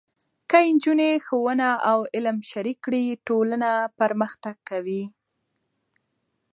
[0.49, 3.69] که نجونې ښوونه او علم شریک کړي، ټولنه
[3.99, 5.03] پرمختګ کوي.